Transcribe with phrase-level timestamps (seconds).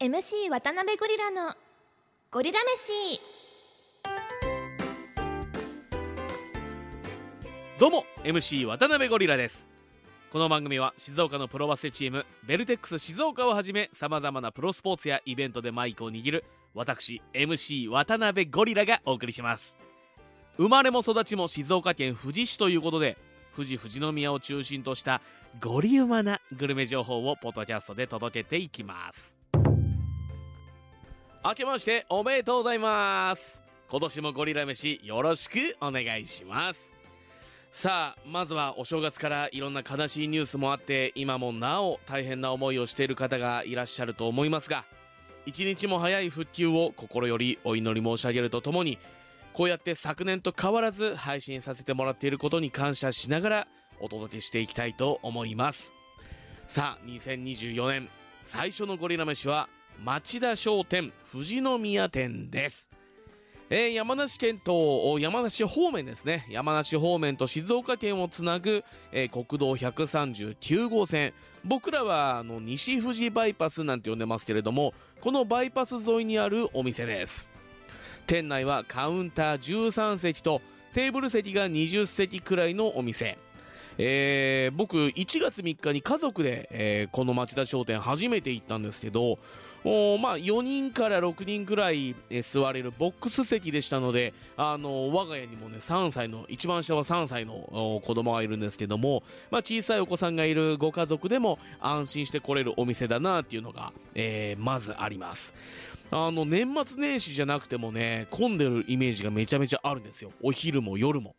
[0.00, 1.54] MC 渡辺ゴリラの
[2.30, 3.20] ゴリラ飯。
[7.78, 9.68] どうも MC 渡辺ゴリラです。
[10.30, 19.74] この番組は静岡のプロバスケチームベルテックス静岡をはじめさまざまなプロスポーツやイベントでマイクを握る私 MC 渡辺ゴリラがお送りします
[20.58, 23.16] 生まれも育ちも静岡県富士市ということで
[23.54, 25.20] 富士富士宮を中心とした
[25.60, 29.36] ゴリウマなグルメ情報をポッドキャストで届けていきます。
[31.44, 33.62] 明けましておめでとうございます。
[33.88, 36.92] 今年もゴリラ飯よろしくお願いします。
[37.70, 44.84] さあまずはお正月からいろんな悲しいニュースもあって今もなお大変な思いをしている方がいらっしゃると思いますが
[45.46, 48.98] 一日も早い復旧を心よりお祈り申し上げるとともに
[49.58, 55.92] こうやって昨年と変わらず配信させてもらっていることに感謝しながらお届けしていきたいと思います。
[56.68, 58.08] さあ2024年
[58.44, 59.68] 最初のゴリラ飯は
[60.00, 62.88] 町田商店富士宮店です。
[63.68, 66.46] えー山梨県と山梨方面ですね。
[66.48, 71.34] 山梨方面と静岡県をつなぐ、えー国道139号線。
[71.64, 77.57] 僕らはあの西富士バイパスなんて呼んでますけれどもこのバイパス沿いにあるお店です。
[78.28, 80.60] 店内はカウンター13席と
[80.92, 83.38] テーブル席が20席くらいのお店。
[83.98, 89.38] えー僕1月3日に家族で、えーこの町田商店初めて行ったんですけど
[89.84, 105.54] おまあ4人から6人くらい、えー座れるボックス席でしたので、あの我が家にもね3歳の一番下は3歳の子供がいるんですけども、まあ、小さいお子さんがいるご家族でも安心して来れるお店だなっていうのが、えーまずあります。
[106.10, 110.30] あの年末年始じゃなくてもね混んでるイメージがめちゃめちゃあるんですよ。
[110.42, 111.34] お昼も夜も。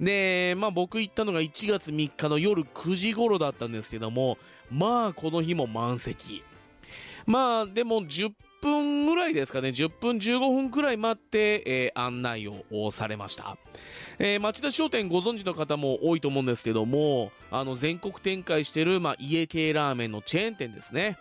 [0.00, 4.38] で、まあ僕行ったのが1月3日の夜9時頃だったんですけども、
[4.70, 6.42] まあこの日も満席。
[7.26, 13.56] まあでも10分ぐらいですかね、10分15分くらい待って、えー案内をされました。
[14.18, 21.18] えー町田商店ご存知の方も多いと思うんですけども、あの全国展開してる、まあ、家系ラーメンのチェーン店ですね。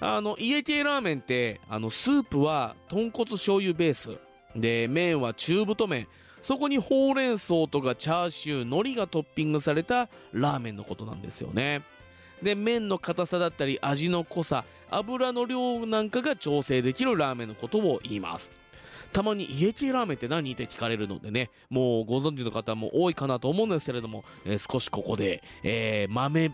[0.00, 4.10] あの家系ラーメンってあのスープは豚骨醤油ベース
[4.54, 6.06] で麺は中太麺
[6.46, 11.82] そこにほうれん草とかチャーシュー海苔がトッピングされたラーメンのことなんですよね。
[12.40, 18.52] で麺の硬さだったり味の濃さ油の量なんかが調整できるラーメンのことを言います。
[19.12, 26.52] たまに家系ラーメンって何って聞かれるのでねもうご存知の方も多いかなと思うんですけれども、えー少しここで、えー豆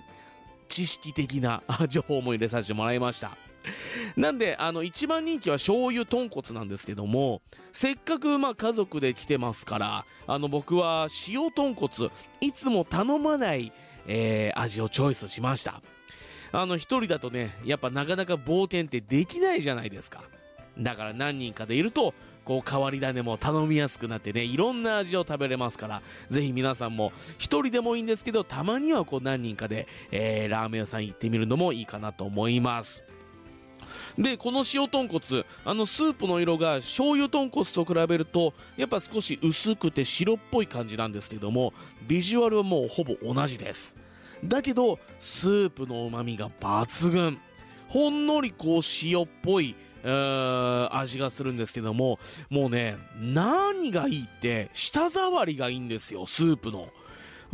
[0.71, 3.37] 知識的な 情報も入れさせてもらいました。
[4.17, 7.43] なんであの一番人気は醤油豚骨なんですけども
[7.73, 13.73] せっかくまあ家族で来てますからあの僕は塩豚骨いつも頼まない、
[14.07, 15.83] えー味をチョイスしました。
[16.55, 20.23] あの一人だとねやっぱなかなか冒険ってできないじゃないですか。
[20.79, 22.15] だから何人かでいると
[22.45, 33.05] こう変わり種も頼みやすくなってねいろんな味を食べれますからぜひ皆さんも一人でもいいんですけどたまにはこう何人かで、えーラーメン屋さん行ってみるのもいいかなと思います。
[34.19, 41.73] でこの塩豚骨あのスープの色が醤油豚骨と比べるとやっぱ少し薄くて白っぽい感じなんですけども
[42.07, 43.97] ビジュアルはもうほぼ同じです。
[44.45, 47.39] だけどスープの旨味が抜群。
[47.89, 56.89] ほんのりこう塩っぽい味がするんですけどももうね何がいいって舌触りがいいんですよスープの。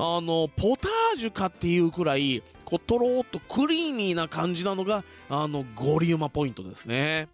[0.01, 7.29] あのポタージュかっていうくらいこうとろーっとクリーミーな感じなのがあのゴリウマポイントですね。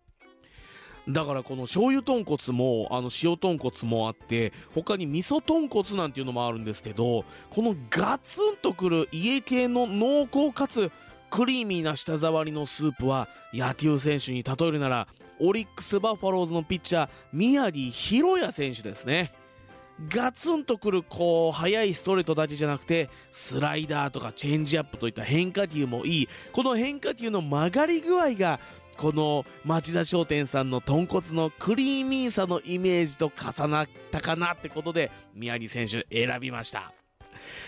[1.07, 10.91] だからこの醤油豚骨もあの塩豚骨もあって他に味噌豚骨なんていうのもあるんですけどこのガツンとくる家系の濃厚かつ
[11.29, 15.07] クリーミーな舌触りのスープは野球選手に例えるなら
[15.41, 19.33] オリックス・バファローズのピッチャー宮城大弥選手ですね。
[20.09, 26.29] ガツンとくるこう速いストレートだけじゃなくてスライダーとかチェンジアップといった変化球もいい。
[26.53, 28.59] この変化球の曲がり具合が
[28.97, 36.93] この町田商店さんの豚骨のクリーミーさのイメージと重なったかなってことで宮城選手選びました。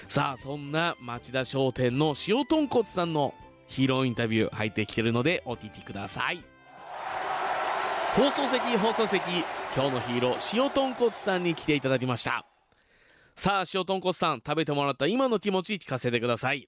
[0.08, 3.34] さあそんな町田商店の塩豚骨さんの
[3.66, 6.55] ヒーローインタビュー入ってきてるのでお聞きください。
[8.16, 9.20] 放送席放送席。
[9.74, 12.46] 今日のヒーロー塩豚骨さんに来ていただきました。
[13.34, 16.66] さあ塩豚骨さん食べてもらった今の気持ち聞かせてください。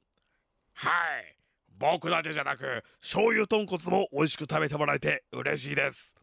[0.74, 1.38] はい。
[1.78, 6.14] 僕だけじゃなく醤油豚骨も美味しく食べてもらえて嬉しいです。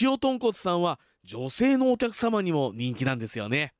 [0.00, 3.74] 塩豚骨さんは女性のお客様にも人気なんですよね。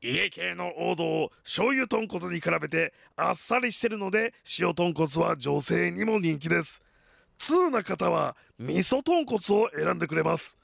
[0.00, 6.83] 家系の王道醤油豚骨に比べてあっさりしてるので塩豚骨は女性にも人気です
[7.38, 10.58] 通な方は味噌豚骨を選んでくれます。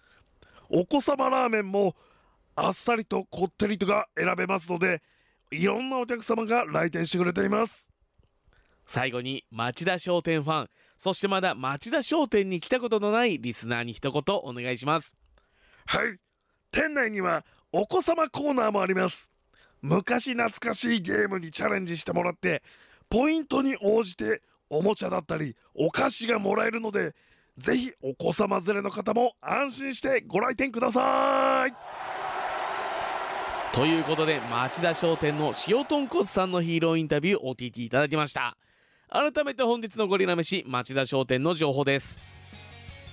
[0.68, 1.96] お子様ラーメンも
[2.54, 5.02] あっさりとこってりとが選べますので
[5.50, 7.88] いろんなお客様が来店してくれています。
[8.86, 10.68] 最後に町田商店ファン
[10.98, 15.16] そしてまだ町田商店に来たことのないリスナーに一言お願いします。
[15.86, 16.18] はい。
[16.70, 19.30] 店内にはお子様コーナーもあります。
[19.82, 22.62] 昔懐かしいゲームにチャレンジしてもらって
[23.08, 27.14] ポイントに応じておもちゃだったりお菓子がもらえるので
[27.58, 31.74] ぜひお子様連れの方も安心してご来店ください。
[33.74, 38.56] ということで町田商店の塩豚骨さんのヒーローインタビューお聞きいただきました。
[39.08, 42.18] 改めて本日のゴリラ飯町田商店の情報です。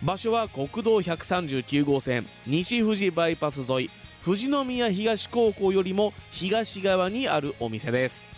[0.01, 3.89] 場所は国道139号線西富士バイパス沿い
[4.23, 8.36] 富士宮東高校よりも東側にあるお店です。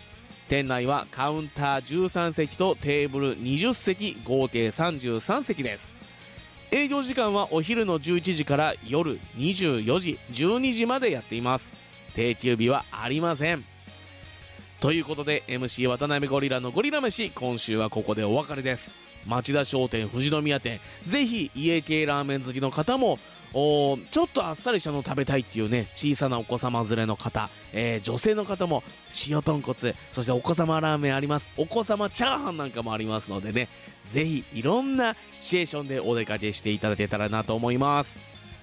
[0.50, 5.94] 店内はカウンター13席とテーブル20席合計33席です。
[6.72, 11.72] 営業時間はお昼の11時から夜24時12時までやっています。
[12.16, 13.64] 定休日はありません。
[14.80, 18.96] ということで MC 渡辺ゴリラのゴリラ飯今週はここでお別れです。
[19.28, 23.20] 町田商店富士宮店ぜひ家系ラーメン好きの方も
[23.54, 28.84] おちょっとあっさりしたの食べたいっていうね小さなお子様連れの方、えー女性の方も
[29.28, 31.50] 塩豚骨そしてお子様ラーメンあります。
[31.58, 33.70] お子様チャーハンなんかもありますのでね
[34.08, 38.20] ぜひいろんなシチュエーションでお出かけしていただけたらなと思います。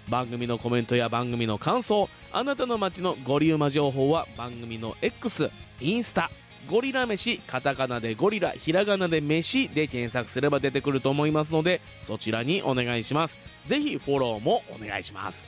[0.08, 5.50] 番組のコメントや番組の感想あなたの街のゴリウマ情報は番組の X
[5.80, 6.30] インスタ
[6.68, 13.38] ゴリラ飯カタカナでゴリラひらがなで飯で検索すれば出てくると思いますのでそちらにお願いします。
[13.66, 15.46] ぜひフォローもお願いします。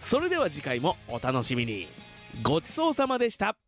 [0.00, 1.88] それでは次回もお楽しみに。
[2.42, 3.63] ごちそうさまでした。